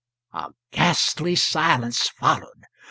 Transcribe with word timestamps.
'"A 0.33 0.47
ghastly 0.71 1.35
silence 1.35 2.09
followed. 2.09 2.63